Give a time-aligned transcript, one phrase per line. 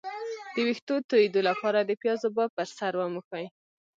[0.53, 3.45] د ویښتو تویدو لپاره د پیاز اوبه په سر ومښئ